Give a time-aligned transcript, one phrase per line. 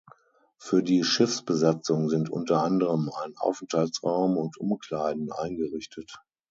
[0.57, 6.19] Für die Schiffsbesatzung sind unter anderem ein Aufenthaltsraum und Umkleiden eingerichtet.